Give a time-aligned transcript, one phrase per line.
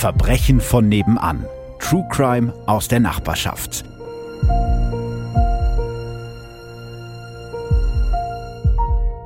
[0.00, 1.44] Verbrechen von nebenan.
[1.78, 3.84] True Crime aus der Nachbarschaft.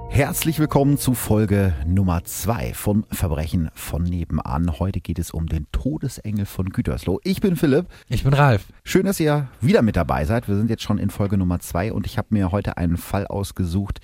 [0.08, 4.80] Herzlich willkommen zu Folge Nummer 2 von Verbrechen von nebenan.
[4.80, 7.20] Heute geht es um den Todesengel von Gütersloh.
[7.22, 7.86] Ich bin Philipp.
[8.08, 8.66] Ich bin Ralf.
[8.82, 10.48] Schön, dass ihr wieder mit dabei seid.
[10.48, 13.28] Wir sind jetzt schon in Folge Nummer 2 und ich habe mir heute einen Fall
[13.28, 14.00] ausgesucht,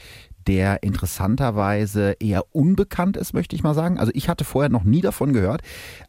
[0.50, 4.00] der interessanterweise eher unbekannt ist, möchte ich mal sagen.
[4.00, 5.62] Also ich hatte vorher noch nie davon gehört,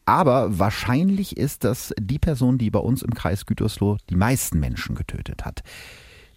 [0.04, 4.96] aber wahrscheinlich ist das die Person, die bei uns im Kreis Gütersloh die meisten Menschen
[4.96, 5.62] getötet hat.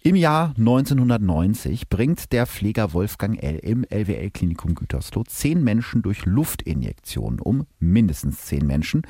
[0.03, 3.55] Im Jahr 1990 bringt der Pfleger Wolfgang L.
[3.55, 9.01] im LWL-Klinikum Gütersloh zehn Menschen durch Luftinjektion um, mindestens zehn Menschen.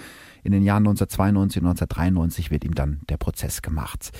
[0.45, 4.13] In den Jahren 1992 und 1993 wird ihm dann der Prozess gemacht.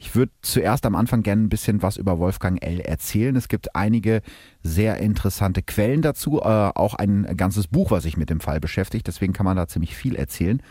[0.00, 2.80] Ich würde zuerst am Anfang gerne ein bisschen was über Wolfgang L.
[2.80, 3.36] erzählen.
[3.36, 4.22] Es gibt einige
[4.62, 9.06] sehr interessante Quellen dazu, äh, auch ein ganzes Buch, was sich mit dem Fall beschäftigt.
[9.06, 10.62] Deswegen kann man da ziemlich viel erzählen.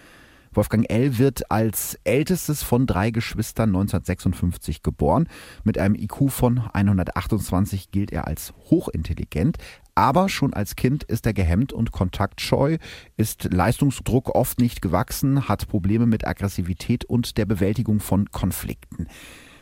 [0.54, 1.18] Wolfgang L.
[1.18, 5.28] wird als ältestes von drei Geschwistern 1956 geboren.
[5.64, 9.58] Mit einem IQ von 128 gilt er als hochintelligent,
[9.96, 12.78] aber schon als Kind ist er gehemmt und kontaktscheu,
[13.18, 19.08] ist Leistungsdruck oft nicht gewachsen, hat Probleme mit Aggressivität und der Bewältigung von Konflikten.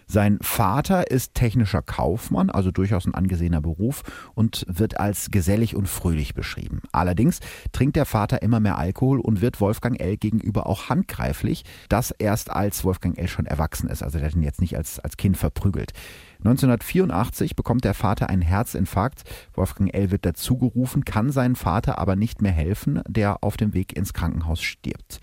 [0.09, 4.03] Sein Vater ist technischer Kaufmann, also durchaus ein angesehener Beruf
[4.35, 6.81] und wird als gesellig und fröhlich beschrieben.
[6.93, 7.41] Allerdings
[7.73, 10.15] trinkt der Vater immer mehr Alkohol und wird Wolfgang L.
[10.15, 11.65] gegenüber auch handgreiflich.
[11.89, 13.27] Das erst als Wolfgang L.
[13.27, 15.91] schon erwachsen ist, also der hat ihn jetzt nicht als, als Kind verprügelt.
[16.39, 19.23] 1984 bekommt der Vater einen Herzinfarkt.
[19.55, 20.11] Wolfgang L.
[20.11, 24.61] wird dazugerufen, kann seinen Vater aber nicht mehr helfen, der auf dem Weg ins Krankenhaus
[24.61, 25.19] stirbt.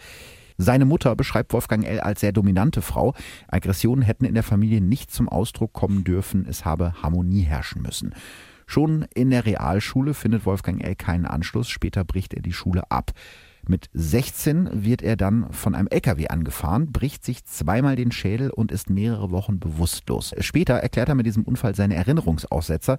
[0.57, 2.01] Seine Mutter beschreibt Wolfgang L.
[2.01, 3.15] als sehr dominante Frau.
[3.49, 8.15] Aggressionen hätten in der Familie nicht zum Ausdruck kommen dürfen, es habe Harmonie herrschen müssen.
[8.67, 10.95] Schon in der Realschule findet Wolfgang L.
[10.95, 13.13] keinen Anschluss, später bricht er die Schule ab.
[13.67, 18.71] Mit 16 wird er dann von einem LKW angefahren, bricht sich zweimal den Schädel und
[18.71, 20.35] ist mehrere Wochen bewusstlos.
[20.41, 22.99] Später erklärt er mit diesem Unfall seine Erinnerungsaussetzer.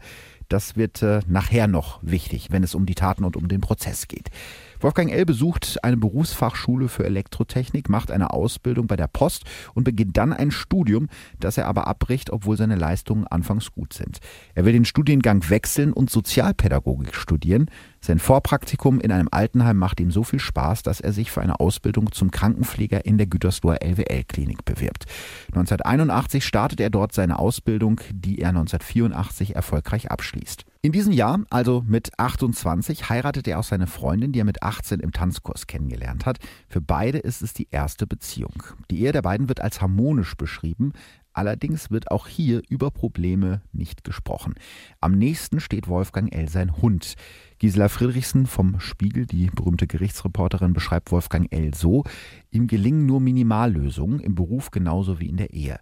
[0.50, 4.08] Das wird äh, nachher noch wichtig, wenn es um die Taten und um den Prozess
[4.08, 4.32] geht.
[4.80, 5.26] Wolfgang L.
[5.26, 9.44] besucht eine Berufsfachschule für Elektrotechnik, macht eine Ausbildung bei der Post
[9.74, 11.08] und beginnt dann ein Studium,
[11.40, 14.20] das er aber abbricht, obwohl seine Leistungen anfangs gut sind.
[14.54, 17.70] Er will den Studiengang wechseln und Sozialpädagogik studieren.
[18.02, 21.60] Sein Vorpraktikum in einem Altenheim macht ihm so viel Spaß, dass er sich für eine
[21.60, 25.06] Ausbildung zum Krankenpfleger in der Gütersloher LWL-Klinik bewirbt.
[25.48, 30.66] 1981 startet er dort seine Ausbildung, die er 1984 erfolgreich abschließt.
[30.86, 35.00] In diesem Jahr, also mit 28, heiratet er auch seine Freundin, die er mit 18
[35.00, 36.38] im Tanzkurs kennengelernt hat.
[36.70, 38.62] Für beide ist es die erste Beziehung.
[38.92, 40.94] Die Ehe der beiden wird als harmonisch beschrieben,
[41.34, 44.54] Allerdings wird auch hier über Probleme nicht gesprochen.
[45.02, 46.48] Am nächsten steht Wolfgang L.
[46.48, 47.16] sein Hund.
[47.60, 51.74] Gisela Friedrichsen vom Spiegel, die berühmte Gerichtsreporterin, beschreibt Wolfgang L.
[51.76, 52.06] so:
[52.52, 55.78] Ihm gelingen nur Minimallösungen im Beruf genauso wie in der Ehe.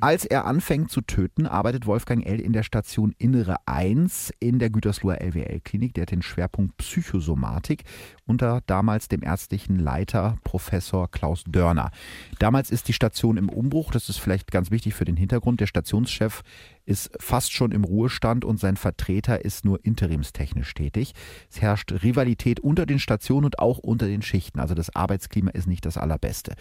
[0.00, 2.40] Als er anfängt zu töten, arbeitet Wolfgang L.
[2.40, 5.94] in der Station Innere 1 in der Gütersloher LWL-Klinik.
[5.94, 7.84] Der hat den Schwerpunkt Psychosomatik
[8.26, 11.90] unter damals dem ärztlichen Leiter Professor Klaus Dörner.
[12.38, 13.90] Damals ist die Station im Umbruch.
[13.90, 15.60] Das ist vielleicht ganz wichtig für den Hintergrund.
[15.60, 16.42] Der Stationschef
[16.84, 21.12] ist fast schon im Ruhestand und sein Vertreter ist nur interimstechnisch tätig.
[21.50, 24.60] Es herrscht Rivalität unter den Stationen und auch unter den Schichten.
[24.60, 26.54] Also das Arbeitsklima ist nicht das allerbeste.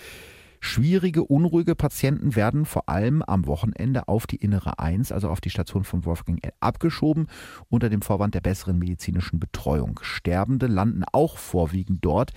[0.66, 5.52] Schwierige, unruhige Patienten werden vor allem am Wochenende auf die innere 1, also auf die
[5.52, 6.52] Station von Wolfgang L.
[6.60, 7.28] abgeschoben,
[7.70, 10.00] unter dem Vorwand der besseren medizinischen Betreuung.
[10.02, 12.32] Sterbende landen auch vorwiegend dort.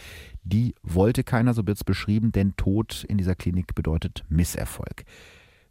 [0.44, 5.05] Die wollte keiner, so wird es beschrieben, denn Tod in dieser Klinik bedeutet Misserfolg.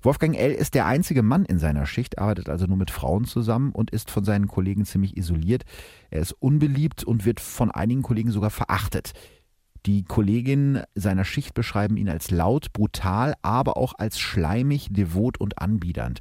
[0.02, 0.52] Wolfgang L.
[0.52, 4.10] ist der einzige Mann in seiner Schicht, arbeitet also nur mit Frauen zusammen und ist
[4.10, 5.64] von seinen Kollegen ziemlich isoliert.
[6.10, 9.14] Er ist unbeliebt und wird von einigen Kollegen sogar verachtet.
[9.86, 15.60] Die Kolleginnen seiner Schicht beschreiben ihn als laut, brutal, aber auch als schleimig, devot und
[15.62, 16.20] anbiedernd.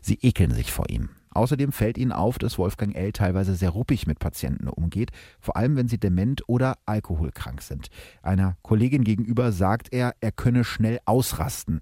[0.00, 1.10] Sie ekeln sich vor ihm.
[1.34, 3.12] Außerdem fällt ihnen auf, dass Wolfgang L.
[3.12, 5.10] teilweise sehr ruppig mit Patienten umgeht,
[5.40, 7.88] vor allem wenn sie dement oder alkoholkrank sind.
[8.22, 11.80] Einer Kollegin gegenüber sagt er, er könne schnell ausrasten.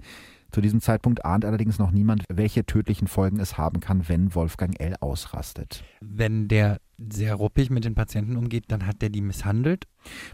[0.50, 4.78] Zu diesem Zeitpunkt ahnt allerdings noch niemand, welche tödlichen Folgen es haben kann, wenn Wolfgang
[4.80, 4.94] L.
[5.00, 5.84] ausrastet.
[6.00, 9.86] Wenn der sehr ruppig mit den Patienten umgeht, dann hat der die misshandelt?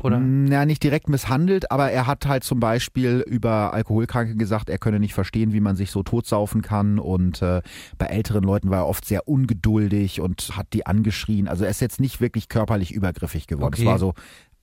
[0.03, 0.19] Oder?
[0.19, 5.01] Ja, nicht direkt misshandelt, aber er hat halt zum Beispiel über Alkoholkranke gesagt, er könne
[5.01, 6.99] nicht verstehen, wie man sich so totsaufen kann.
[6.99, 7.63] Und äh,
[7.99, 11.49] bei älteren Leuten war er oft sehr ungeduldig und hat die angeschrien.
[11.49, 13.75] Also er ist jetzt nicht wirklich körperlich übergriffig geworden.
[13.75, 13.83] Okay.
[13.83, 14.15] Es war so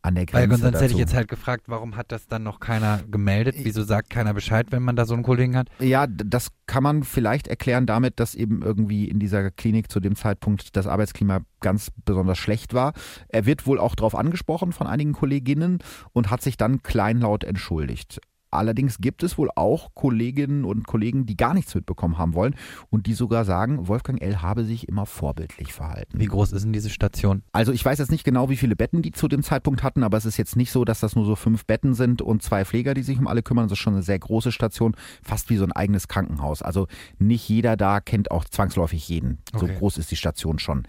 [0.04, 1.00] an der Weil Grenze sonst hätte ich dazu.
[1.00, 3.56] jetzt halt gefragt, warum hat das dann noch keiner gemeldet?
[3.64, 5.70] Wieso sagt keiner Bescheid, wenn man da so einen Kollegen hat?
[5.80, 10.16] Ja, das kann man vielleicht erklären damit, dass eben irgendwie in dieser Klinik zu dem
[10.16, 12.94] Zeitpunkt das Arbeitsklima ganz besonders schlecht war.
[13.30, 15.80] Er wird wohl auch darauf angesprochen von einigen Kolleginnen
[16.12, 18.20] und hat sich dann kleinlaut entschuldigt.
[18.54, 22.56] Allerdings gibt es wohl auch Kolleginnen und Kollegen, die gar nichts mitbekommen haben wollen
[22.90, 24.42] und die sogar sagen, Wolfgang L.
[24.42, 26.20] habe sich immer vorbildlich verhalten.
[26.20, 27.44] Wie groß ist denn diese Station?
[27.52, 30.18] Also ich weiß jetzt nicht genau, wie viele Betten die zu dem Zeitpunkt hatten, aber
[30.18, 32.94] es ist jetzt nicht so, dass das nur so fünf Betten sind und zwei Pfleger,
[32.94, 33.66] die sich um alle kümmern.
[33.66, 36.62] Das ist schon eine sehr große Station, fast wie so ein eigenes Krankenhaus.
[36.62, 36.88] Also
[37.20, 39.40] nicht jeder da kennt auch zwangsläufig jeden.
[39.56, 39.78] So Okay.
[39.78, 40.84] groß ist die Station schon.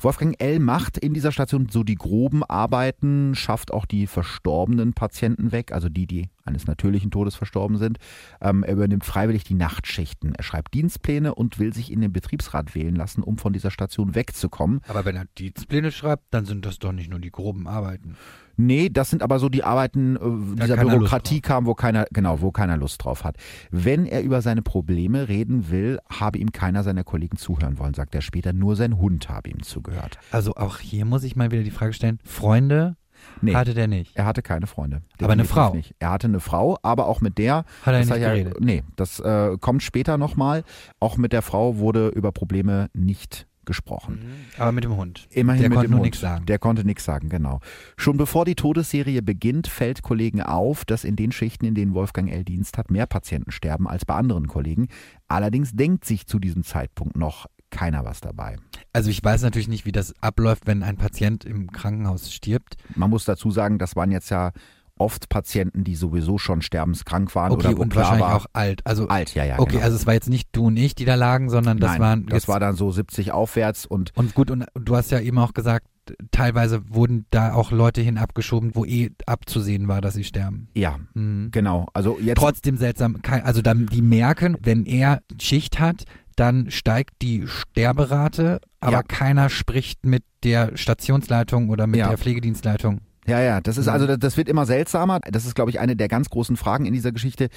[0.00, 0.60] Wolfgang L.
[0.60, 5.88] macht in dieser Station so die groben Arbeiten, schafft auch die verstorbenen Patienten weg, also
[5.88, 7.98] die, die eines natürlichen Todes verstorben sind.
[8.40, 10.34] Ähm, er übernimmt freiwillig die Nachtschichten.
[10.34, 14.14] Er schreibt Dienstpläne und will sich in den Betriebsrat wählen lassen, um von dieser Station
[14.14, 14.80] wegzukommen.
[14.88, 18.16] Aber wenn er Dienstpläne schreibt, dann sind das doch nicht nur die groben Arbeiten.
[18.60, 22.50] Nee, das sind aber so die Arbeiten äh, dieser Bürokratie kam, wo keiner, genau, wo
[22.50, 23.36] keiner Lust drauf hat.
[23.70, 28.16] Wenn er über seine Probleme reden will, habe ihm keiner seiner Kollegen zuhören wollen, sagt
[28.16, 28.52] er später.
[28.52, 30.18] Nur sein Hund habe ihm zugehört.
[30.32, 32.96] Also auch hier muss ich mal wieder die Frage stellen, Freunde
[33.40, 34.16] Nee, hatte der nicht.
[34.16, 35.02] er hatte keine Freunde.
[35.20, 35.74] Aber eine Frau?
[35.74, 35.94] Nicht.
[35.98, 38.60] Er hatte eine Frau, aber auch mit der Hat er das nicht geredet?
[38.60, 40.64] Nee, das äh, kommt später nochmal.
[41.00, 44.46] Auch mit der Frau wurde über Probleme nicht gesprochen.
[44.56, 45.28] Aber mit dem Hund.
[45.30, 46.04] Immerhin Der mit konnte dem Hund.
[46.04, 46.46] nichts sagen.
[46.46, 47.60] Der konnte nichts sagen, genau.
[47.98, 52.32] Schon bevor die Todesserie beginnt, fällt Kollegen auf, dass in den Schichten, in denen Wolfgang
[52.32, 52.44] L.
[52.44, 54.88] Dienst hat, mehr Patienten sterben als bei anderen Kollegen.
[55.28, 58.56] Allerdings denkt sich zu diesem Zeitpunkt noch keiner was dabei.
[58.92, 62.76] Also ich weiß natürlich nicht, wie das abläuft, wenn ein Patient im Krankenhaus stirbt.
[62.96, 64.52] Man muss dazu sagen, das waren jetzt ja
[65.00, 68.84] oft Patienten, die sowieso schon sterbenskrank waren Okay, oder und wahrscheinlich war, auch alt.
[68.84, 69.58] Also alt, ja, ja.
[69.60, 69.84] okay, genau.
[69.84, 72.26] also es war jetzt nicht du und ich, die da lagen, sondern das Nein, waren
[72.26, 75.54] das war dann so 70 aufwärts und und gut und du hast ja eben auch
[75.54, 75.86] gesagt,
[76.32, 80.68] teilweise wurden da auch Leute hin abgeschoben, wo eh abzusehen war, dass sie sterben.
[80.74, 81.50] ja, Mhm.
[81.52, 81.86] genau.
[81.94, 86.04] Also jetzt Trotzdem seltsam, also dann die merken, wenn er Schicht hat,
[86.38, 89.02] dann steigt die Sterberate, aber Ja.
[89.02, 92.08] keiner spricht mit der Stationsleitung oder mit Ja.
[92.08, 93.00] der Pflegedienstleitung.
[93.26, 93.92] Ja, ja, das ist Mhm.
[93.92, 95.20] also, das- das wird immer seltsamer.
[95.30, 97.48] Das ist, glaube ich, eine der ganz großen Fragen in dieser Geschichte.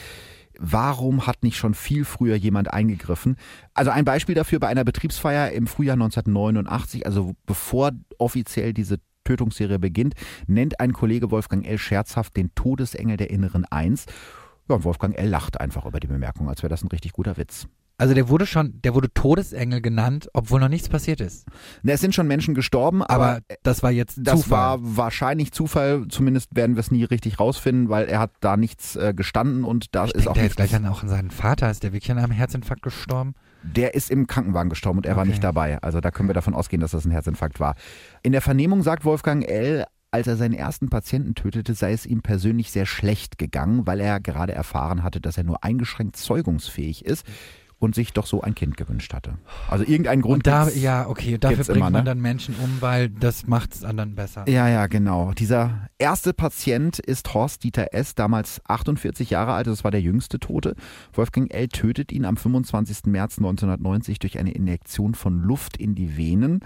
[0.60, 3.38] Warum hat nicht schon viel früher jemand eingegriffen?
[3.74, 9.80] Also ein Beispiel dafür bei einer Betriebsfeier im Frühjahr 1989, also bevor offiziell diese Tötungsserie
[9.80, 10.16] beginnt,
[10.48, 11.78] nennt ein Kollege Wolfgang L.
[11.78, 14.06] scherzhaft den Todesengel der Inneren Eins.
[14.68, 15.30] Ja, und Wolfgang L.
[15.30, 17.68] lacht einfach über die Bemerkung, als wäre das ein richtig guter Witz.
[18.02, 21.46] Also der wurde schon, der wurde Todesengel genannt, obwohl noch nichts passiert ist.
[21.84, 24.58] Na, Es sind schon Menschen gestorben, Aber, aber das war jetzt Das Zufall.
[24.60, 28.96] war wahrscheinlich Zufall, zumindest werden wir es nie richtig rausfinden, weil er hat da nichts
[28.96, 30.48] äh, gestanden und da ich ist auch nichts.
[30.48, 31.70] jetzt gleich an, auch an seinen Vater.
[31.70, 33.36] Ist der wirklich an einem Herzinfarkt gestorben?
[33.62, 35.30] Der ist im Krankenwagen gestorben und er war Okay.
[35.30, 35.80] nicht dabei.
[35.84, 37.76] Also da können wir davon ausgehen, dass das ein Herzinfarkt war.
[38.24, 42.22] In der Vernehmung sagt Wolfgang L., als er seinen ersten Patienten tötete, sei es ihm
[42.22, 47.26] persönlich sehr schlecht gegangen, weil er gerade erfahren hatte, dass er nur eingeschränkt zeugungsfähig ist
[47.82, 49.40] und sich doch so ein Kind gewünscht hatte.
[49.68, 52.04] Also irgendein Grund Und da, ja, okay, dafür bringt immer, man ne?
[52.04, 54.46] dann Menschen um, weil das macht es anderen besser.
[54.48, 55.32] Ja, ja, genau.
[55.34, 60.40] Dieser erste Patient ist Horst Dieter S., damals 48 Jahre alt, das war der jüngste
[60.40, 60.76] Tote.
[61.12, 61.70] Wolfgang L.
[61.70, 63.08] tötet ihn am 25.
[63.08, 66.60] März 1990 durch eine Injektion von Luft in die Venen.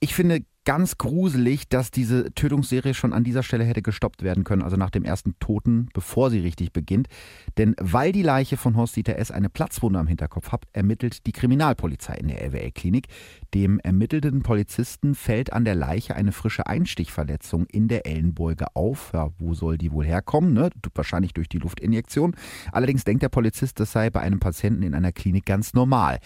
[0.00, 4.62] Ich finde ganz gruselig, dass diese Tötungsserie schon an dieser Stelle hätte gestoppt werden können,
[4.62, 7.08] also nach dem ersten Toten, bevor sie richtig beginnt.
[7.56, 9.30] Denn weil die Leiche von Horst Dieter S.
[9.30, 13.06] eine Platzwunde am Hinterkopf hat, ermittelt die Kriminalpolizei in der LWL-Klinik.
[13.54, 19.10] Dem ermittelnden Polizisten fällt an der Leiche eine frische Einstichverletzung in der Ellenbeuge auf.
[19.14, 20.52] Ja, wo soll die wohl herkommen?
[20.52, 20.70] Ne?
[20.94, 22.36] Wahrscheinlich durch die Luftinjektion.
[22.70, 26.18] Allerdings denkt der Polizist, das sei bei einem Patienten in einer Klinik ganz normal.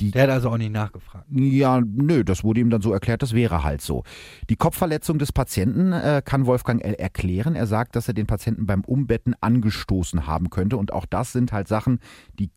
[0.00, 1.26] Die Der hat also auch nicht nachgefragt.
[1.30, 4.04] ja, nö, das wurde ihm dann so erklärt, das wäre halt so.
[4.50, 6.94] Die Kopfverletzung des Patienten äh, kann Wolfgang L.
[6.94, 7.54] erklären.
[7.54, 10.76] Er sagt, dass er den Patienten beim Umbetten angestoßen haben könnte.
[10.76, 12.00] Und auch das sind halt Sachen,
[12.38, 12.50] die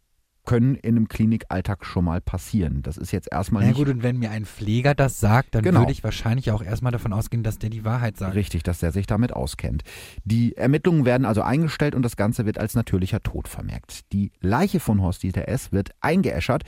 [0.46, 2.82] können in einem Klinikalltag schon mal passieren.
[2.82, 5.82] Das ist jetzt erstmal Na gut, und wenn mir ein Pfleger das sagt, dann Genau.
[5.82, 8.36] würde ich wahrscheinlich auch erstmal davon ausgehen, dass der die Wahrheit sagt.
[8.36, 9.84] richtig, dass er sich damit auskennt.
[10.24, 14.12] Die Ermittlungen werden also eingestellt und das Ganze wird als natürlicher Tod vermerkt.
[14.14, 15.72] Die Leiche von Horst Dieter S.
[15.72, 16.64] wird eingeäschert.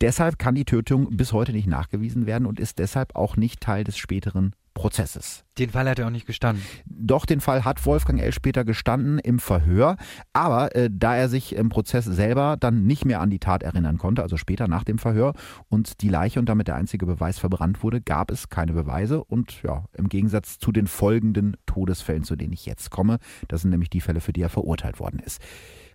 [0.00, 3.84] Deshalb kann die Tötung bis heute nicht nachgewiesen werden und ist deshalb auch nicht Teil
[3.84, 5.44] des späteren Prozesses.
[5.58, 6.64] Den Fall hat er auch nicht gestanden.
[6.86, 8.32] Doch den Fall hat Wolfgang L.
[8.32, 9.96] später gestanden im Verhör,
[10.32, 13.98] aber äh, da er sich im Prozess selber dann nicht mehr an die Tat erinnern
[13.98, 15.34] konnte, also später nach dem Verhör
[15.68, 19.62] und die Leiche und damit der einzige Beweis verbrannt wurde, gab es keine Beweise und
[19.62, 23.90] ja, im Gegensatz zu den folgenden Todesfällen, zu denen ich jetzt komme, das sind nämlich
[23.90, 25.40] die Fälle, für die er verurteilt worden ist.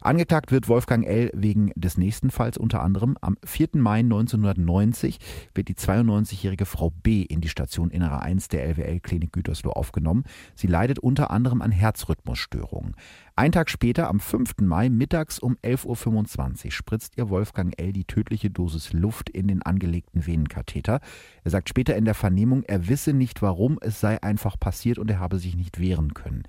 [0.05, 1.31] Angeklagt wird Wolfgang L.
[1.33, 3.17] wegen des nächsten Falls unter anderem.
[3.21, 3.69] Am 4.
[3.74, 5.17] Mai 1990
[5.55, 7.24] wird die 92-jährige Frau B.
[7.24, 10.25] in die Station Innere 1 der LWL-Klinik Gütersloh aufgenommen.
[10.53, 12.93] Sie leidet unter anderem an Herzrhythmusstörungen.
[13.35, 14.57] Ein Tag später, am 5.
[14.62, 17.91] Mai, mittags um 11.25 Uhr, spritzt ihr Wolfgang L.
[17.91, 21.00] die tödliche Dosis Luft in den angelegten Venenkatheter.
[21.43, 25.09] Er sagt später in der Vernehmung, er wisse nicht warum, es sei einfach passiert und
[25.09, 26.43] er habe sich nicht wehren können.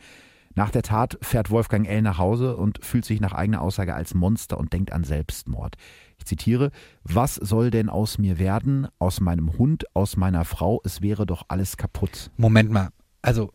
[0.56, 2.00] Nach der Tat fährt Wolfgang L.
[2.00, 5.76] nach Hause und fühlt sich nach eigener Aussage als Monster und denkt an Selbstmord.
[6.18, 6.70] Ich zitiere,
[7.04, 11.44] was soll denn aus mir werden, aus meinem Hund, aus meiner Frau, es wäre doch
[11.48, 12.30] alles kaputt.
[12.38, 12.88] Moment mal,
[13.20, 13.52] also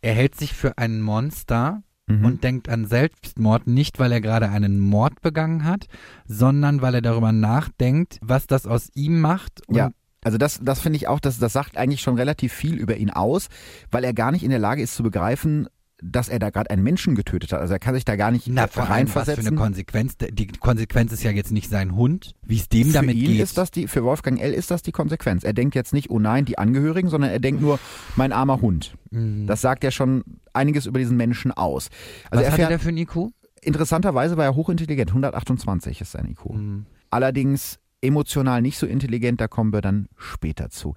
[0.00, 2.24] er hält sich für ein Monster mhm.
[2.24, 5.86] und denkt an Selbstmord, nicht weil er gerade einen Mord begangen hat,
[6.24, 9.62] sondern weil er darüber nachdenkt, was das aus ihm macht.
[9.70, 9.90] ja.
[10.26, 13.10] Also das, das finde ich auch, das, das sagt eigentlich schon relativ viel über ihn
[13.10, 13.48] aus,
[13.90, 15.68] weil er gar nicht in der Lage ist zu begreifen,
[16.04, 17.60] dass er da gerade einen Menschen getötet hat.
[17.60, 20.16] Also er kann sich da gar nicht Na, vor allem, was für eine Konsequenz.
[20.18, 23.40] Die Konsequenz ist ja jetzt nicht sein Hund, wie es dem für damit ihn geht.
[23.40, 24.52] Ist das die, für Wolfgang L.
[24.52, 25.44] ist das die Konsequenz.
[25.44, 27.78] Er denkt jetzt nicht, oh nein, die Angehörigen, sondern er denkt nur,
[28.16, 28.96] mein armer Hund.
[29.10, 29.46] Mhm.
[29.46, 31.88] Das sagt ja schon einiges über diesen Menschen aus.
[32.30, 33.30] Also was hat er der für ein IQ?
[33.62, 35.10] Interessanterweise war er hochintelligent.
[35.10, 36.50] 128 ist sein IQ.
[36.50, 36.86] Mhm.
[37.08, 40.94] Allerdings emotional nicht so intelligent, da kommen wir dann später zu.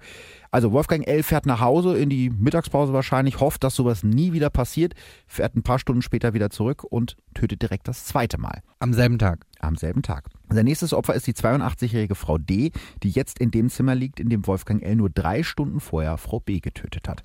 [0.50, 1.22] Also Wolfgang L.
[1.22, 4.94] fährt nach Hause in die Mittagspause wahrscheinlich, hofft, dass sowas nie wieder passiert,
[5.26, 8.62] fährt ein paar Stunden später wieder zurück und tötet direkt das zweite Mal.
[8.78, 9.44] Am selben Tag?
[9.60, 10.28] Am selben Tag.
[10.50, 12.72] Sein nächstes Opfer ist die 82-jährige Frau D.,
[13.02, 14.96] die jetzt in dem Zimmer liegt, in dem Wolfgang L.
[14.96, 16.60] nur drei Stunden vorher Frau B.
[16.60, 17.22] getötet hat.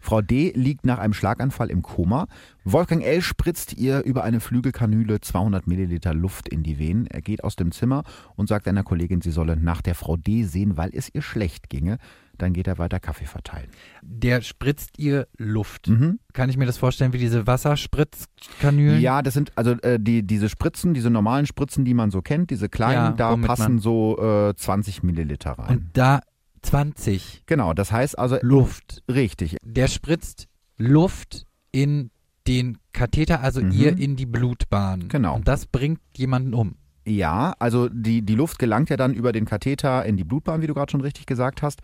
[0.00, 0.52] Frau D.
[0.54, 2.26] liegt nach einem Schlaganfall im Koma.
[2.64, 3.22] Wolfgang L.
[3.22, 7.06] spritzt ihr über eine Flügelkanüle 200 Milliliter Luft in die Venen.
[7.06, 8.04] Er geht aus dem Zimmer
[8.36, 10.44] und sagt einer Kollegin, sie solle nach der Frau D.
[10.44, 11.98] sehen, weil es ihr schlecht ginge.
[12.38, 13.68] Dann geht er weiter Kaffee verteilen.
[14.00, 15.88] Der spritzt ihr Luft.
[15.88, 16.20] Mhm.
[16.32, 19.00] Kann ich mir das vorstellen wie diese Wasserspritzkanülen?
[19.00, 22.50] Ja, das sind also äh, die, diese Spritzen, diese normalen Spritzen, die man so kennt,
[22.50, 25.76] diese kleinen, ja, da passen so äh, 20 Milliliter rein.
[25.76, 26.20] Und da
[26.62, 27.44] 20.
[27.46, 29.02] Genau, das heißt also Luft.
[29.08, 29.56] Richtig.
[29.62, 32.10] Der spritzt Luft in
[32.46, 33.70] den Katheter, also mhm.
[33.72, 35.08] ihr in die Blutbahn.
[35.08, 35.36] Genau.
[35.36, 36.76] Und das bringt jemanden um.
[37.06, 40.66] Ja, also die, die Luft gelangt ja dann über den Katheter in die Blutbahn, wie
[40.66, 41.80] du gerade schon richtig gesagt hast.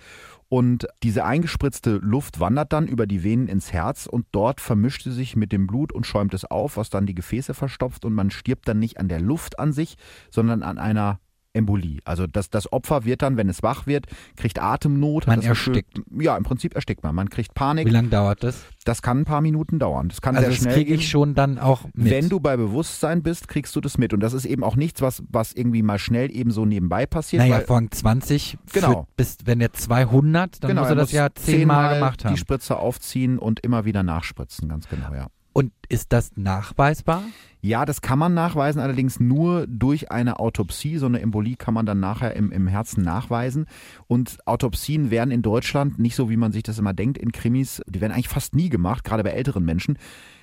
[0.48, 5.12] Und diese eingespritzte Luft wandert dann über die Venen ins Herz und dort vermischt sie
[5.12, 8.30] sich mit dem Blut und schäumt es auf, was dann die Gefäße verstopft und man
[8.30, 9.96] stirbt dann nicht an der Luft an sich,
[10.30, 11.18] sondern an einer
[11.56, 12.00] Embolie.
[12.04, 15.26] Also das, das Opfer wird dann, wenn es wach wird, kriegt Atemnot.
[15.26, 15.98] Man erstickt.
[15.98, 17.14] Für, ja, im Prinzip erstickt man.
[17.14, 17.86] Man kriegt Panik.
[17.86, 18.62] Wie lange dauert das?
[18.84, 20.08] Das kann ein paar Minuten dauern.
[20.08, 22.10] Das kann also sehr schnell das kriege ich schon dann auch mit.
[22.10, 24.12] Wenn du bei Bewusstsein bist, kriegst du das mit.
[24.12, 27.42] Und das ist eben auch nichts, was, was irgendwie mal schnell eben so nebenbei passiert.
[27.42, 29.08] Naja, von 20 genau.
[29.16, 32.34] bis, wenn der 200, dann genau, muss er das ja zehnmal gemacht haben.
[32.34, 35.28] die Spritze aufziehen und immer wieder nachspritzen, ganz genau, ja.
[35.56, 37.22] Und ist das nachweisbar?
[37.62, 40.98] Ja, das kann man nachweisen, allerdings nur durch eine Autopsie.
[40.98, 43.64] So eine Embolie kann man dann nachher im, im Herzen nachweisen.
[44.06, 47.80] Und Autopsien werden in Deutschland nicht so, wie man sich das immer denkt, in Krimis,
[47.86, 49.98] die werden eigentlich fast nie gemacht, gerade bei älteren Menschen.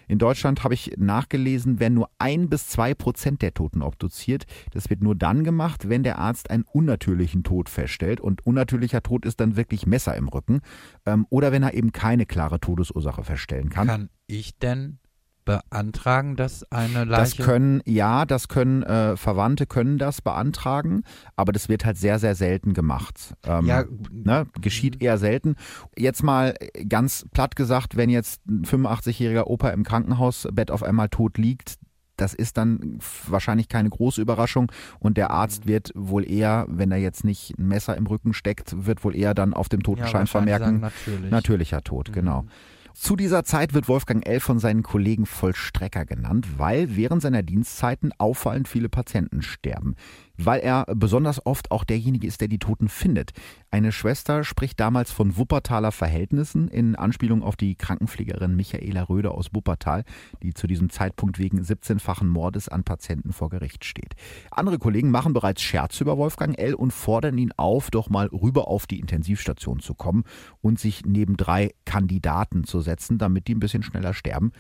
[0.08, 4.46] In Deutschland habe ich nachgelesen, werden nur ein bis zwei Prozent der Toten obduziert.
[4.72, 8.20] Das wird nur dann gemacht, wenn der Arzt einen unnatürlichen Tod feststellt.
[8.20, 10.62] Und unnatürlicher Tod ist dann wirklich Messer im Rücken.
[11.06, 13.88] Ähm, oder wenn er eben keine klare Todesursache feststellen kann.
[13.88, 14.98] Kann ich denn
[15.46, 17.38] beantragen, dass eine Leiche.
[17.38, 21.04] Das können, ja, das können äh, Verwandte können das beantragen,
[21.36, 23.36] aber das wird halt sehr, sehr selten gemacht.
[23.46, 25.56] Ähm, ja, ne, geschieht eher selten.
[25.98, 26.56] Jetzt mal
[26.88, 31.78] ganz platt gesagt, wenn jetzt ein 85-jähriger Opa im Krankenhausbett auf einmal tot liegt,
[32.18, 36.98] das ist dann wahrscheinlich keine große Überraschung und der Arzt wird wohl eher, wenn er
[36.98, 40.28] jetzt nicht ein Messer im Rücken steckt, wird wohl eher dann auf dem Totenschein ja,
[40.28, 41.32] vermerken, natürlich.
[41.32, 42.14] natürlicher Tod, mhm.
[42.14, 42.46] genau.
[42.94, 44.40] Zu dieser Zeit wird Wolfgang L.
[44.40, 49.96] von seinen Kollegen Vollstrecker genannt, weil während seiner Dienstzeiten auffallend viele Patienten sterben
[50.38, 53.32] weil er besonders oft auch derjenige ist, der die Toten findet.
[53.72, 59.54] Eine Schwester spricht damals von Wuppertaler Verhältnissen in Anspielung auf die Krankenpflegerin Michaela Röder aus
[59.54, 60.04] Wuppertal,
[60.42, 64.16] die zu diesem Zeitpunkt wegen 17-fachen Mordes an Patienten vor Gericht steht.
[64.52, 66.74] Andere Kollegen machen bereits Scherze über Wolfgang L.
[66.74, 70.24] und fordern ihn auf, doch mal rüber auf die Intensivstation zu kommen
[70.62, 74.52] und sich neben drei Kandidaten zu setzen, damit die ein bisschen schneller sterben.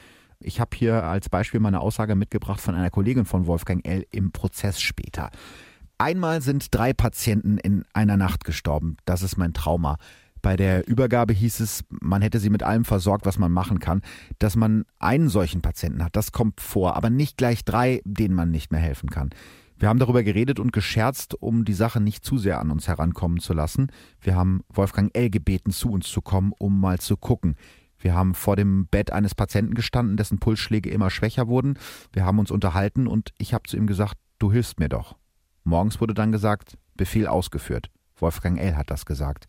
[0.43, 4.05] Ich habe hier als Beispiel meine Aussage mitgebracht von einer Kollegin von Wolfgang L.
[4.11, 5.29] im Prozess später.
[5.97, 8.97] Einmal sind drei Patienten in einer Nacht gestorben.
[9.05, 9.97] Das ist mein Trauma.
[10.41, 14.01] Bei der Übergabe hieß es, man hätte sie mit allem versorgt, was man machen kann.
[14.39, 18.51] Dass man einen solchen Patienten hat, das kommt vor, aber nicht gleich drei, denen man
[18.51, 19.29] nicht mehr helfen kann.
[19.77, 23.39] Wir haben darüber geredet und gescherzt, um die Sache nicht zu sehr an uns herankommen
[23.39, 23.87] zu lassen.
[24.19, 25.29] Wir haben Wolfgang L.
[25.29, 27.55] gebeten, zu uns zu kommen, um mal zu gucken.
[28.03, 31.79] Wir haben vor dem Bett eines Patienten gestanden, dessen Pulsschläge immer schwächer wurden.
[32.11, 35.15] Wir haben uns unterhalten und ich habe zu ihm gesagt, du hilfst mir doch.
[35.63, 37.89] Morgens wurde dann gesagt, Befehl ausgeführt.
[38.17, 38.75] Wolfgang L.
[38.75, 39.47] hat das gesagt.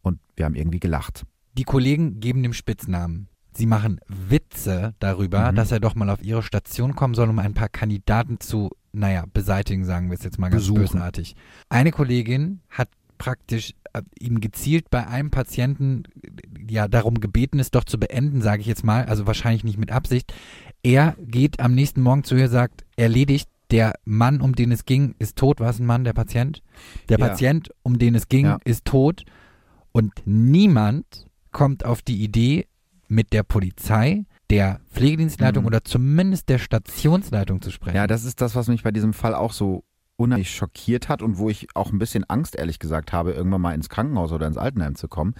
[0.00, 1.26] Und wir haben irgendwie gelacht.
[1.54, 3.28] Die Kollegen geben dem Spitznamen.
[3.52, 5.56] Sie machen Witze darüber, mhm.
[5.56, 9.24] dass er doch mal auf ihre Station kommen soll, um ein paar Kandidaten zu, naja,
[9.34, 10.82] beseitigen, sagen wir es jetzt mal ganz Besuchen.
[10.82, 11.34] bösartig.
[11.68, 13.74] Eine Kollegin hat praktisch
[14.18, 16.04] ihm gezielt bei einem Patienten
[16.68, 19.92] ja darum gebeten, es doch zu beenden, sage ich jetzt mal, also wahrscheinlich nicht mit
[19.92, 20.32] Absicht.
[20.82, 25.14] Er geht am nächsten Morgen zu ihr, sagt, erledigt, der Mann, um den es ging,
[25.18, 25.60] ist tot.
[25.60, 26.62] War es ein Mann, der Patient?
[27.08, 27.28] Der ja.
[27.28, 28.58] Patient, um den es ging, ja.
[28.64, 29.24] ist tot.
[29.92, 32.66] Und niemand kommt auf die Idee,
[33.08, 35.68] mit der Polizei, der Pflegedienstleitung mhm.
[35.68, 37.96] oder zumindest der Stationsleitung zu sprechen.
[37.96, 39.84] Ja, das ist das, was mich bei diesem Fall auch so
[40.18, 43.74] unheimlich schockiert hat und wo ich auch ein bisschen Angst, ehrlich gesagt, habe, irgendwann mal
[43.74, 45.34] ins Krankenhaus oder ins Altenheim zu kommen.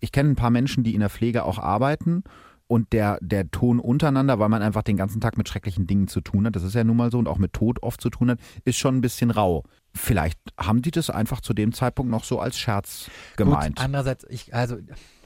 [0.00, 2.24] Ich kenne ein paar Menschen, die in der Pflege auch arbeiten
[2.66, 6.20] und der, der Ton untereinander, weil man einfach den ganzen Tag mit schrecklichen Dingen zu
[6.20, 8.30] tun hat, das ist ja nun mal so und auch mit Tod oft zu tun
[8.30, 9.64] hat, ist schon ein bisschen rau.
[9.94, 13.76] Vielleicht haben die das einfach zu dem Zeitpunkt noch so als Scherz gemeint.
[13.76, 14.76] Gut, andererseits, ich, also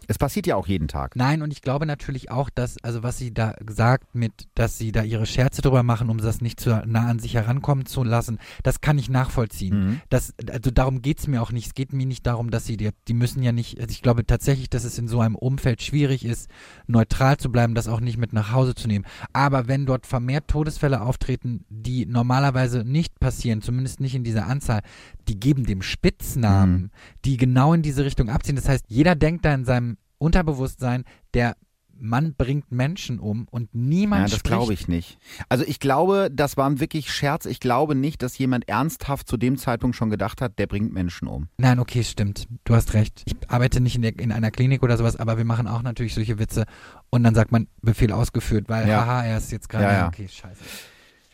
[0.08, 1.16] es passiert ja auch jeden Tag.
[1.16, 4.92] Nein, und ich glaube natürlich auch, dass, also was sie da sagt mit, dass sie
[4.92, 8.38] da ihre Scherze drüber machen, um das nicht zu nah an sich herankommen zu lassen,
[8.62, 9.86] das kann ich nachvollziehen.
[9.86, 10.00] Mhm.
[10.08, 11.66] Das, also darum geht es mir auch nicht.
[11.66, 14.26] Es geht mir nicht darum, dass sie, die, die müssen ja nicht, also ich glaube
[14.26, 16.50] tatsächlich, dass es in so einem Umfeld schwierig ist,
[16.86, 19.04] neutral zu bleiben, das auch nicht mit nach Hause zu nehmen.
[19.32, 24.82] Aber wenn dort vermehrt Todesfälle auftreten, die normalerweise nicht passieren, zumindest nicht in dieser Anzahl,
[25.28, 26.90] die geben dem Spitznamen, mhm.
[27.24, 28.56] die genau in diese Richtung abziehen.
[28.56, 31.56] Das heißt, jeder denkt da in seinem Unterbewusstsein, der
[32.02, 35.18] Mann bringt Menschen um und niemand ja, das glaube ich nicht.
[35.48, 37.46] Also ich glaube, das war wirklich Scherz.
[37.46, 41.28] Ich glaube nicht, dass jemand ernsthaft zu dem Zeitpunkt schon gedacht hat, der bringt Menschen
[41.28, 41.48] um.
[41.58, 42.48] Nein, okay, stimmt.
[42.64, 43.22] Du hast recht.
[43.26, 46.14] Ich arbeite nicht in, der, in einer Klinik oder sowas, aber wir machen auch natürlich
[46.14, 46.64] solche Witze
[47.10, 49.06] und dann sagt man Befehl ausgeführt, weil ja.
[49.06, 50.08] haha, er ist jetzt gerade ja, ja.
[50.08, 50.64] okay, scheiße.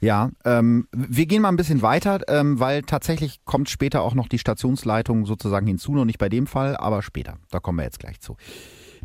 [0.00, 4.28] Ja, ähm, wir gehen mal ein bisschen weiter, ähm, weil tatsächlich kommt später auch noch
[4.28, 7.38] die Stationsleitung sozusagen hinzu, noch nicht bei dem Fall, aber später.
[7.50, 8.36] Da kommen wir jetzt gleich zu.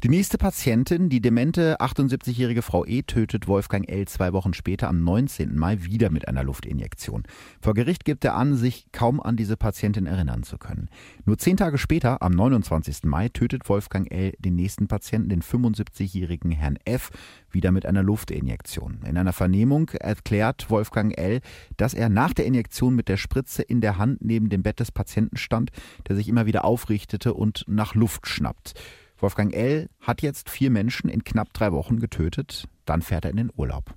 [0.03, 4.05] Die nächste Patientin, die demente 78-jährige Frau E., tötet Wolfgang L.
[4.05, 5.57] zwei Wochen später am 19.
[5.57, 7.23] Mai wieder mit einer Luftinjektion.
[7.61, 10.89] Vor Gericht gibt er an, sich kaum an diese Patientin erinnern zu können.
[11.23, 13.05] Nur zehn Tage später, am 29.
[13.05, 14.33] Mai, tötet Wolfgang L.
[14.39, 17.09] den nächsten Patienten, den 75-jährigen Herrn F.,
[17.49, 19.03] wieder mit einer Luftinjektion.
[19.07, 21.39] In einer Vernehmung erklärt Wolfgang L.,
[21.77, 24.91] dass er nach der Injektion mit der Spritze in der Hand neben dem Bett des
[24.91, 25.71] Patienten stand,
[26.09, 28.73] der sich immer wieder aufrichtete und nach Luft schnappt.
[29.17, 29.89] Wolfgang L.
[30.01, 32.67] hat jetzt vier Menschen in knapp drei Wochen getötet.
[32.85, 33.95] Dann fährt er in den Urlaub.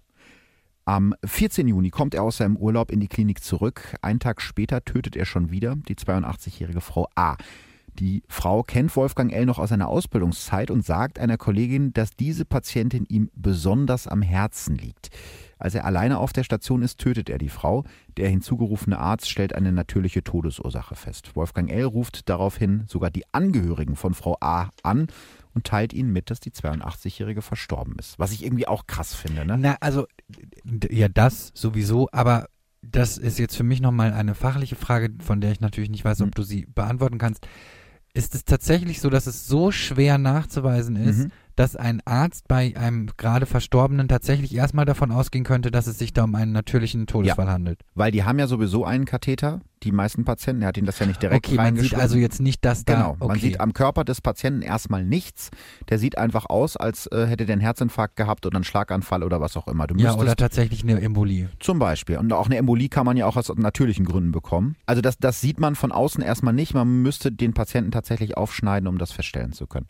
[0.84, 1.66] Am 14.
[1.66, 3.96] Juni kommt er aus seinem Urlaub in die Klinik zurück.
[4.02, 7.36] Einen Tag später tötet er schon wieder die 82-jährige Frau A.
[7.98, 9.46] Die Frau kennt Wolfgang L.
[9.46, 14.76] noch aus seiner Ausbildungszeit und sagt einer Kollegin, dass diese Patientin ihm besonders am Herzen
[14.76, 15.10] liegt.
[15.58, 17.84] Als er alleine auf der Station ist, tötet er die Frau.
[18.16, 21.34] Der hinzugerufene Arzt stellt eine natürliche Todesursache fest.
[21.34, 21.84] Wolfgang L.
[21.84, 24.70] ruft daraufhin sogar die Angehörigen von Frau A.
[24.82, 25.06] an
[25.54, 28.18] und teilt ihnen mit, dass die 82-Jährige verstorben ist.
[28.18, 29.46] Was ich irgendwie auch krass finde.
[29.46, 29.56] Ne?
[29.58, 30.06] Na, also,
[30.90, 32.48] ja, das sowieso, aber
[32.82, 36.20] das ist jetzt für mich nochmal eine fachliche Frage, von der ich natürlich nicht weiß,
[36.20, 36.32] ob hm.
[36.32, 37.48] du sie beantworten kannst.
[38.12, 42.74] Ist es tatsächlich so, dass es so schwer nachzuweisen ist, mhm dass ein Arzt bei
[42.76, 47.06] einem gerade Verstorbenen tatsächlich erstmal davon ausgehen könnte, dass es sich da um einen natürlichen
[47.06, 47.80] Todesfall ja, handelt.
[47.94, 50.62] Weil die haben ja sowieso einen Katheter, die meisten Patienten.
[50.62, 52.94] Er hat ihnen das ja nicht direkt Okay, man sieht also jetzt nicht, dass da...
[52.94, 53.26] Genau, okay.
[53.26, 55.50] man sieht am Körper des Patienten erstmal nichts.
[55.88, 59.40] Der sieht einfach aus, als äh, hätte der einen Herzinfarkt gehabt oder einen Schlaganfall oder
[59.40, 59.86] was auch immer.
[59.86, 61.48] Du ja, oder tatsächlich eine Embolie.
[61.58, 62.18] Zum Beispiel.
[62.18, 64.76] Und auch eine Embolie kann man ja auch aus natürlichen Gründen bekommen.
[64.84, 66.74] Also das, das sieht man von außen erstmal nicht.
[66.74, 69.86] Man müsste den Patienten tatsächlich aufschneiden, um das feststellen zu können.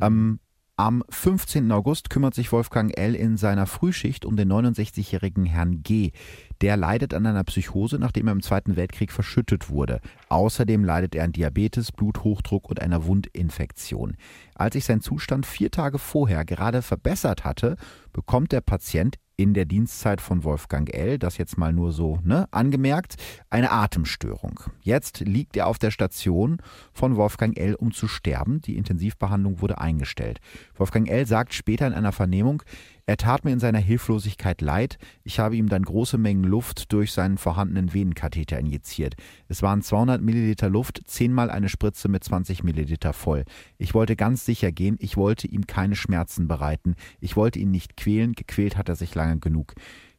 [0.00, 0.40] Ähm,
[0.78, 1.72] am 15.
[1.72, 3.16] August kümmert sich Wolfgang L.
[3.16, 6.12] in seiner Frühschicht um den 69-jährigen Herrn G.
[6.60, 10.00] Der leidet an einer Psychose, nachdem er im Zweiten Weltkrieg verschüttet wurde.
[10.28, 14.16] Außerdem leidet er an Diabetes, Bluthochdruck und einer Wundinfektion.
[14.54, 17.76] Als sich sein Zustand vier Tage vorher gerade verbessert hatte,
[18.12, 22.48] bekommt der Patient in der Dienstzeit von Wolfgang L., das jetzt mal nur so ne,
[22.50, 23.14] angemerkt,
[23.50, 24.60] eine Atemstörung.
[24.82, 26.58] Jetzt liegt er auf der Station
[26.92, 28.60] von Wolfgang L., um zu sterben.
[28.60, 30.40] Die Intensivbehandlung wurde eingestellt.
[30.76, 31.24] Wolfgang L.
[31.24, 32.64] sagt später in einer Vernehmung,
[33.08, 34.98] er tat mir in seiner Hilflosigkeit leid.
[35.24, 39.14] Ich habe ihm dann große Mengen Luft durch seinen vorhandenen Venenkatheter injiziert.
[39.48, 43.46] Es waren 200 Milliliter Luft, zehnmal eine Spritze mit 20 Milliliter voll.
[43.78, 44.96] Ich wollte ganz sicher gehen.
[45.00, 46.96] Ich wollte ihm keine Schmerzen bereiten.
[47.18, 48.34] Ich wollte ihn nicht quälen.
[48.34, 49.72] Gequält hat er sich lange genug.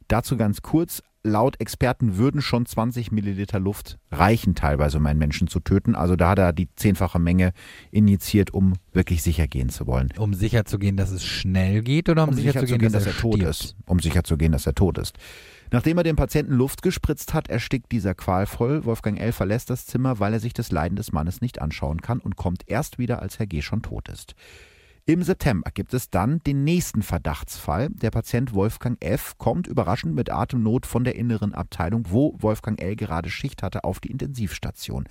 [0.08, 5.48] Dazu ganz kurz, laut Experten würden schon 20 Milliliter Luft reichen, teilweise, um einen Menschen
[5.48, 5.94] zu töten.
[5.94, 7.52] Also da hat er die zehnfache Menge
[7.90, 10.08] injiziert, um wirklich sicher gehen zu wollen.
[10.18, 12.92] Um sicher zu gehen, dass es schnell geht oder um, um sicher, sicher zu gehen,
[12.92, 13.76] dass, dass er, tot ist?
[13.86, 15.16] Um sicher zu gehen, dass er tot ist.
[15.72, 18.84] Nachdem er dem Patienten Luft gespritzt hat, erstickt dieser qualvoll.
[18.84, 19.32] Wolfgang L.
[19.32, 22.64] verlässt das Zimmer, weil er sich das Leiden des Mannes nicht anschauen kann und kommt
[22.66, 23.62] erst wieder, als Herr G.
[23.62, 24.34] schon tot ist.
[25.06, 27.88] Im September gibt es dann den nächsten Verdachtsfall.
[27.90, 29.38] Der Patient Wolfgang F.
[29.38, 32.96] kommt überraschend mit Atemnot von der inneren Abteilung, wo Wolfgang L.
[32.96, 35.08] gerade Schicht hatte, auf die Intensivstation.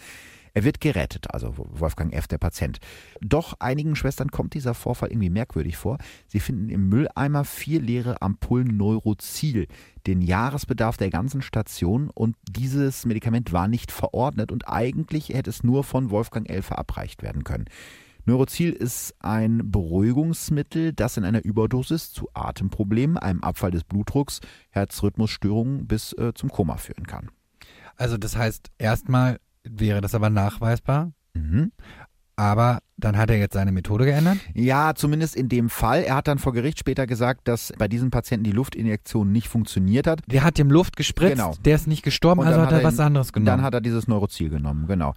[0.53, 2.79] Er wird gerettet, also Wolfgang F., der Patient.
[3.19, 5.97] Doch einigen Schwestern kommt dieser Vorfall irgendwie merkwürdig vor.
[6.27, 9.67] Sie finden im Mülleimer vier leere Ampullen Neurozil,
[10.07, 12.09] den Jahresbedarf der ganzen Station.
[12.09, 16.61] Und dieses Medikament war nicht verordnet und eigentlich hätte es nur von Wolfgang L.
[16.61, 17.65] verabreicht werden können.
[18.29, 24.39] Neurozil ist ein Beruhigungsmittel, das in einer Überdosis zu Atemproblemen, einem Abfall des Blutdrucks,
[24.69, 27.29] Herzrhythmusstörungen bis äh, zum Koma führen kann.
[27.95, 31.11] Also das heißt, erstmal wäre das aber nachweisbar.
[31.33, 31.71] Mhm.
[32.35, 34.37] Aber dann hat er jetzt seine Methode geändert?
[34.53, 36.03] Ja, zumindest in dem Fall.
[36.03, 40.07] Er hat dann vor Gericht später gesagt, dass bei diesem Patienten die Luftinjektion nicht funktioniert
[40.07, 40.21] hat.
[40.27, 41.53] Der hat dem Luft gespritzt, Genau.
[41.65, 43.45] der ist nicht gestorben, Und also er hat er was anderes genommen.
[43.47, 45.15] Dann hat er dieses Neurozil genommen, genau.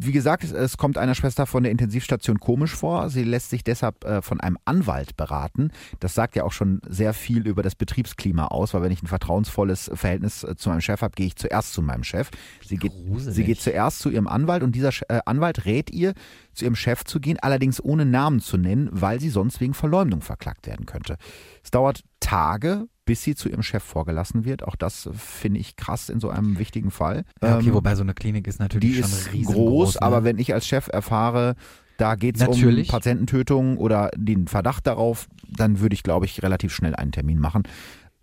[0.00, 3.10] Wie gesagt, es, kommt einer Schwester von der Intensivstation komisch vor.
[3.10, 5.72] Sie lässt sich deshalb äh, von einem Anwalt beraten.
[5.98, 9.08] Das sagt ja auch schon sehr viel über das Betriebsklima aus, weil wenn ich ein
[9.08, 12.30] vertrauensvolles Verhältnis äh, zu meinem Chef habe, gehe ich zuerst zu meinem Chef.
[12.64, 16.14] Sie geht, sie geht zuerst zu ihrem Anwalt und dieser äh, Anwalt rät ihr,
[16.54, 20.20] zu ihrem Chef zu gehen, allerdings ohne Namen zu nennen, weil sie sonst wegen Verleumdung
[20.20, 21.16] verklagt werden könnte.
[21.64, 24.62] Es dauert Tage, bis sie zu ihrem Chef vorgelassen wird.
[24.68, 27.24] Auch das finde ich krass in so einem wichtigen Fall.
[27.42, 29.54] ja, okay, Ähm, wobei so eine Klinik ist natürlich die schon ist riesengroß.
[29.56, 30.02] groß, ne?
[30.02, 31.56] aber wenn ich als Chef erfahre,
[31.96, 32.86] da geht es um.
[32.86, 37.62] Patiententötung oder den Verdacht darauf, dann würde ich, glaube ich, relativ schnell einen Termin machen.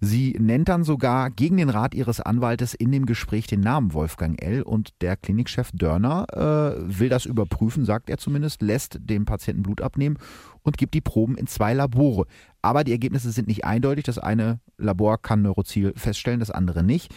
[0.05, 4.39] Sie nennt dann sogar gegen den Rat ihres Anwaltes in dem Gespräch den Namen Wolfgang
[4.39, 4.61] L.
[4.61, 9.81] und der Klinikchef Dörner äh, will das überprüfen, sagt er zumindest, lässt dem Patienten Blut
[9.81, 10.19] abnehmen
[10.61, 12.27] und gibt die Proben in zwei Labore.
[12.61, 14.03] Aber die Ergebnisse sind nicht eindeutig.
[14.03, 17.11] Das eine Labor kann Neurozil feststellen, das andere nicht.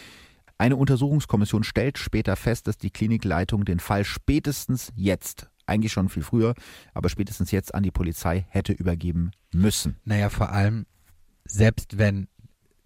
[0.57, 6.23] Eine Untersuchungskommission stellt später fest, dass die Klinikleitung den Fall spätestens jetzt, eigentlich schon viel
[6.23, 6.55] früher,
[6.95, 9.99] aber spätestens jetzt an die Polizei hätte übergeben müssen.
[10.07, 10.87] Naja, vor allem,
[11.45, 12.29] selbst wenn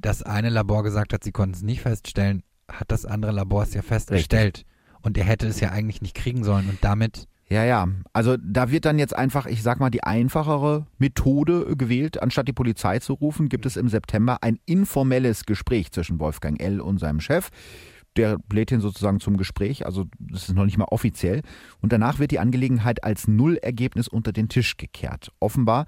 [0.03, 3.75] das eine Labor gesagt hat, sie konnten es nicht feststellen, hat das andere Labor es
[3.75, 4.65] ja festgestellt.
[5.01, 6.69] Und er hätte es ja eigentlich nicht kriegen sollen.
[6.69, 7.89] Und damit, Ja, ja.
[8.13, 12.23] Also da wird dann jetzt einfach, ich sag mal, die einfachere Methode gewählt.
[12.23, 16.81] Anstatt die Polizei zu rufen, gibt es im September ein informelles Gespräch zwischen Wolfgang L.
[16.81, 17.51] und seinem Chef.
[18.17, 21.41] Der lädt ihn sozusagen zum Gespräch, also das ist noch nicht mal offiziell.
[21.81, 25.33] Und danach wird die Angelegenheit als Nullergebnis unter den Tisch gekehrt.
[25.41, 25.87] Offenbar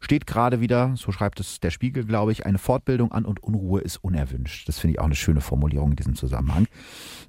[0.00, 3.80] steht gerade wieder, so schreibt es der Spiegel, glaube ich, eine Fortbildung an und Unruhe
[3.80, 4.68] ist unerwünscht.
[4.68, 6.66] Das finde ich auch eine schöne Formulierung in diesem Zusammenhang.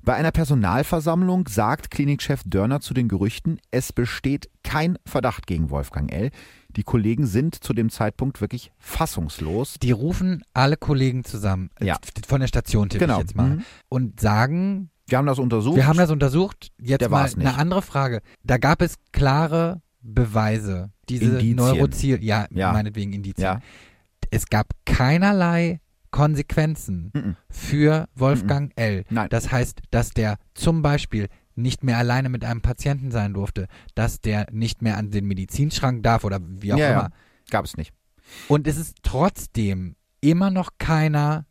[0.04, 6.12] Bei einer Personalversammlung sagt Klinikchef Dörner zu den Gerüchten, es besteht kein Verdacht gegen Wolfgang
[6.12, 6.30] L.
[6.76, 9.76] Die Kollegen sind zu dem Zeitpunkt wirklich fassungslos.
[9.82, 11.98] die rufen alle Kollegen zusammen, äh, Ja.
[12.28, 13.16] von der Station tippe Genau.
[13.18, 13.64] ich jetzt mal, Mhm.
[13.90, 15.76] und sagen, Wir haben das untersucht.
[15.76, 18.22] wir haben das untersucht, jetzt Der mal eine andere Frage.
[18.44, 21.56] Da gab es klare Beweise, diese Indizien.
[21.56, 22.72] Neurozil, ja, Ja.
[22.74, 23.44] meinetwegen Indizien.
[23.44, 23.60] ja.
[24.32, 25.80] Es gab keinerlei
[26.12, 27.36] Konsequenzen Mhm.
[27.50, 29.04] für Wolfgang L.
[29.10, 29.28] Nein.
[29.30, 34.22] Das heißt, dass der zum Beispiel nicht mehr alleine mit einem Patienten sein durfte, dass
[34.22, 37.02] der nicht mehr an den Medizinschrank darf oder wie auch Ja, immer.
[37.02, 37.10] ja.
[37.52, 37.94] Gab es nicht.
[38.48, 41.46] Und es ist trotzdem immer noch keiner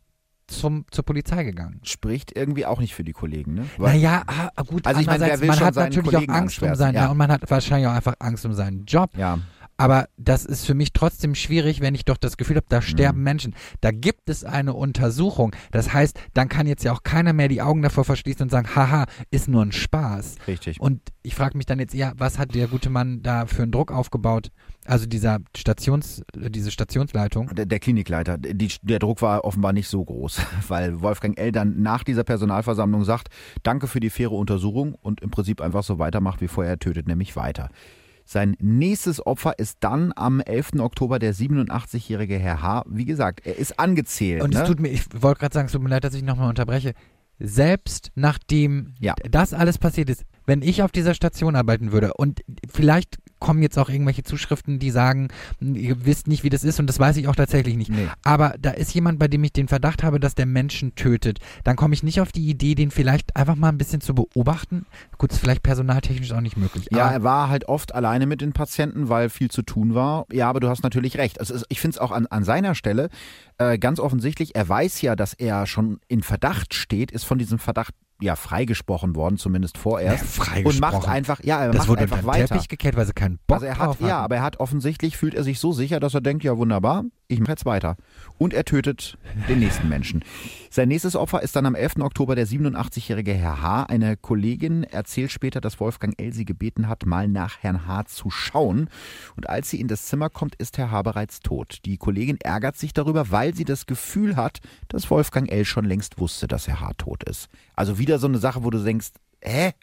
[0.49, 1.79] zum, zur Polizei gegangen.
[1.83, 3.65] Spricht irgendwie auch nicht für die Kollegen, ne?
[3.77, 6.31] Weil- Naja, ah, gut, Also ich meine, wer will man schon hat seinen natürlich Kollegen
[6.33, 7.01] auch Angst um seinen, ja.
[7.03, 7.11] ja.
[7.11, 9.11] und man hat wahrscheinlich auch einfach Angst um seinen Job.
[9.17, 9.39] ja.
[9.81, 12.69] Aber das ist für mich trotzdem schwierig, wenn ich doch das Gefühl habe, Mhm.
[12.69, 13.55] da sterben Menschen.
[13.79, 15.55] Da gibt es eine Untersuchung.
[15.71, 18.75] Das heißt, dann kann jetzt ja auch keiner mehr die Augen davor verschließen und sagen,
[18.75, 20.35] haha, ist nur ein Spaß.
[20.47, 20.81] Richtig.
[20.81, 23.71] Und ich frage mich dann jetzt, ja, was hat der gute Mann da für einen
[23.71, 24.51] Druck aufgebaut?
[24.89, 27.53] Also dieser Stations, diese Stationsleitung.
[27.53, 31.51] Der, der Klinikleiter, die, der Druck war offenbar nicht so groß, weil Wolfgang L.
[31.51, 33.27] dann nach dieser Personalversammlung sagt,
[33.61, 37.07] danke für die faire Untersuchung und im Prinzip einfach so weitermacht wie vorher, er tötet
[37.07, 37.69] nämlich weiter.
[38.25, 40.79] Sein nächstes Opfer ist dann am 11.
[40.79, 42.83] Oktober der 87-jährige Herr H.
[42.87, 44.41] Wie gesagt, er ist angezählt.
[44.41, 44.61] Und ne?
[44.61, 46.93] es tut mir, ich wollte gerade sagen, es tut mir leid, dass ich nochmal unterbreche.
[47.39, 49.13] Selbst nachdem Ja.
[49.29, 53.77] das alles passiert ist, wenn ich auf dieser Station arbeiten würde und vielleicht kommen jetzt
[53.77, 55.29] auch irgendwelche Zuschriften, die sagen,
[55.61, 57.91] ihr wisst nicht, wie das ist und das weiß ich auch tatsächlich nicht.
[57.91, 58.07] Nee.
[58.23, 61.39] Aber da ist jemand, bei dem ich den Verdacht habe, dass der Menschen tötet.
[61.63, 64.85] Dann komme ich nicht auf die Idee, den vielleicht einfach mal ein bisschen zu beobachten.
[65.17, 66.87] Gut, ist vielleicht personaltechnisch auch nicht möglich.
[66.91, 70.25] Ja, er war halt oft alleine mit den Patienten, weil viel zu tun war.
[70.31, 71.39] Ja, aber du hast natürlich recht.
[71.39, 73.09] Also ich finde es auch an, an seiner Stelle
[73.57, 77.59] äh, ganz offensichtlich, er weiß ja, dass er schon in Verdacht steht, ist von diesem
[77.59, 80.23] Verdacht ja freigesprochen worden, zumindest vorerst.
[80.23, 80.65] Ja, freigesprochen.
[80.65, 82.47] Und macht einfach, ja, er das macht wurde einfach weiter.
[82.47, 85.35] Teppich gekehrt, weil sie keinen Bock also er hat, Ja, aber er hat offensichtlich, fühlt
[85.35, 87.95] er sich so sicher, dass er denkt, ja wunderbar, ich mache jetzt weiter.
[88.39, 90.23] Und er tötet den nächsten Menschen.
[90.71, 91.97] Sein nächstes Opfer ist dann am 11.
[91.99, 93.83] Oktober der 87-jährige Herr H.
[93.83, 96.33] Eine Kollegin erzählt später, dass Wolfgang L.
[96.33, 98.05] sie gebeten hat, mal nach Herrn H.
[98.05, 98.89] zu schauen.
[99.35, 101.03] Und als sie in das Zimmer kommt, ist Herr H.
[101.03, 101.77] bereits tot.
[101.85, 105.65] Die Kollegin ärgert sich darüber, weil sie das Gefühl hat, dass Wolfgang L.
[105.65, 106.93] schon längst wusste, dass Herr H.
[106.97, 107.47] tot ist.
[107.75, 109.09] Also wieder so eine Sache, wo du denkst,
[109.41, 109.73] hä?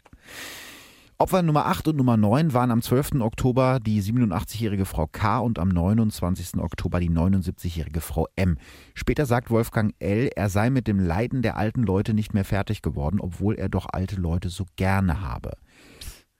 [1.19, 3.21] Opfer Nummer 8 und Nummer 9 waren am 12.
[3.21, 5.39] Oktober die 87-jährige Frau K.
[5.39, 6.59] und am 29.
[6.59, 8.59] Oktober die 79-jährige Frau M.
[8.93, 12.83] Später sagt Wolfgang L., er sei mit dem Leiden der alten Leute nicht mehr fertig
[12.83, 15.53] geworden, obwohl er doch alte Leute so gerne habe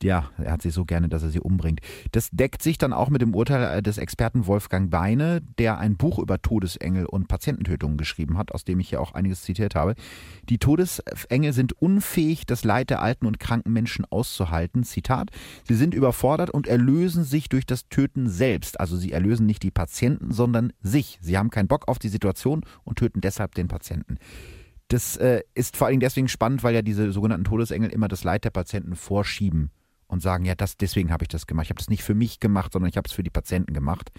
[0.04, 1.82] ja, er hat sie so gerne, dass er sie umbringt.
[2.12, 5.98] Das deckt sich dann auch mit dem Urteil äh, des Experten Wolfgang Beine, der ein
[5.98, 9.96] Buch über Todesengel und Patiententötungen geschrieben hat, aus dem ich hier auch einiges zitiert habe.
[10.50, 14.84] Die Todesengel sind unfähig, das Leid der alten und kranken Menschen auszuhalten.
[14.84, 15.32] Zitat:
[15.68, 18.80] Sie sind überfordert und erlösen sich durch das Töten selbst.
[18.80, 21.18] Also sie erlösen nicht die Patienten, sondern sich.
[21.22, 24.18] Sie haben keinen Bock auf die Situation und töten deshalb den Patienten.
[24.90, 28.46] Das äh, ist vor allem deswegen spannend, weil ja diese sogenannten Todesengel immer das Leid
[28.46, 29.72] der Patienten vorschieben
[30.08, 31.66] und sagen, ja, das, deswegen habe ich das gemacht.
[31.66, 34.12] Ich habe das nicht für mich gemacht, sondern ich habe es für die Patienten gemacht.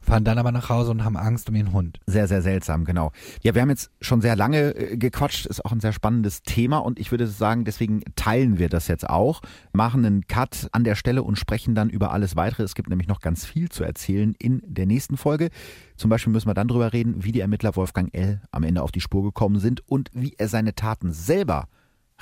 [0.00, 1.98] Fahren dann aber nach Hause und haben Angst um ihren Hund.
[2.06, 3.10] Sehr, sehr seltsam, genau.
[3.42, 6.78] Ja, wir haben jetzt schon sehr lange äh, gequatscht, ist auch ein sehr spannendes Thema
[6.78, 10.94] und ich würde sagen, deswegen teilen wir das jetzt auch, machen einen Cut an der
[10.94, 12.62] Stelle und sprechen dann über alles weitere.
[12.62, 15.50] Es gibt nämlich noch ganz viel zu erzählen in der nächsten Folge.
[15.96, 18.40] Zum Beispiel müssen wir dann darüber reden, wie die Ermittler Wolfgang L.
[18.52, 21.68] am Ende auf die Spur gekommen sind und wie er seine Taten selber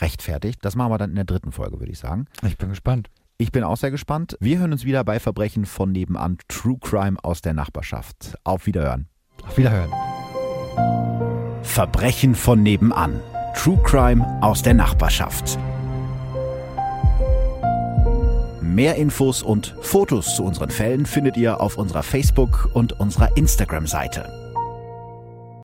[0.01, 0.65] rechtfertigt.
[0.65, 2.27] Das machen wir dann in der dritten Folge, würde ich sagen.
[2.43, 3.11] Ich bin gespannt.
[3.37, 4.37] Ich bin auch sehr gespannt.
[4.41, 6.39] Wir hören uns wieder bei Verbrechen von nebenan.
[6.49, 8.39] True Crime aus der Nachbarschaft.
[8.45, 9.09] Auf Wiederhören.
[9.43, 9.91] Auf Wiederhören.
[11.63, 13.21] Verbrechen von nebenan.
[13.57, 15.59] True Crime aus der Nachbarschaft.
[18.61, 24.44] Mehr Infos und Fotos zu unseren Fällen findet ihr auf unserer Facebook- und unserer Instagram-Seite.